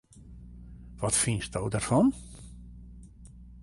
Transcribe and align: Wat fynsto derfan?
Wat 1.01 1.15
fynsto 1.21 1.61
derfan? 1.73 2.07